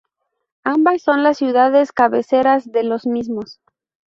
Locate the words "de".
2.71-2.81